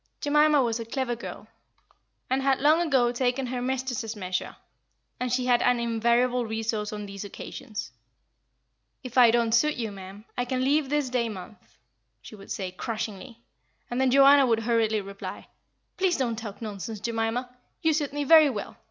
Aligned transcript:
Jemima 0.19 0.63
was 0.63 0.79
a 0.79 0.85
clever 0.85 1.15
girl, 1.15 1.45
and 2.27 2.41
had 2.41 2.59
long 2.59 2.81
ago 2.81 3.11
taken 3.11 3.45
her 3.45 3.61
mistress's 3.61 4.15
measure; 4.15 4.55
and 5.19 5.31
she 5.31 5.45
had 5.45 5.61
an 5.61 5.79
invariable 5.79 6.43
resource 6.43 6.91
on 6.91 7.05
these 7.05 7.23
occasions. 7.23 7.91
"If 9.03 9.15
I 9.15 9.29
don't 9.29 9.51
suit 9.51 9.75
you, 9.75 9.91
ma'am, 9.91 10.25
I 10.35 10.45
can 10.45 10.63
leave 10.63 10.89
this 10.89 11.11
day 11.11 11.29
month," 11.29 11.77
she 12.19 12.33
would 12.35 12.49
say, 12.49 12.71
crushingly; 12.71 13.43
and 13.91 14.01
then 14.01 14.09
Joanna 14.09 14.47
would 14.47 14.61
hurriedly 14.61 15.01
reply, 15.01 15.49
"Please 15.97 16.17
don't 16.17 16.35
talk 16.35 16.63
nonsense, 16.63 16.99
Jemima. 16.99 17.55
You 17.83 17.93
suit 17.93 18.11
me 18.11 18.23
very 18.23 18.49
well. 18.49 18.77